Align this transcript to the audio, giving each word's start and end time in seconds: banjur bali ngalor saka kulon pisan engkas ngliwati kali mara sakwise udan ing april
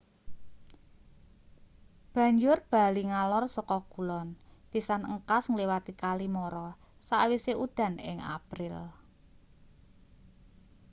banjur 2.13 2.57
bali 2.71 3.03
ngalor 3.11 3.45
saka 3.55 3.77
kulon 3.91 4.27
pisan 4.71 5.01
engkas 5.13 5.43
ngliwati 5.51 5.93
kali 6.03 6.27
mara 6.35 6.69
sakwise 7.07 7.53
udan 7.65 7.93
ing 8.09 8.17
april 8.37 8.75